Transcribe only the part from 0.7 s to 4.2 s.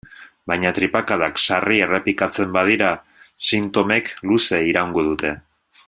tripakadak sarri errepikatzen badira, sintomek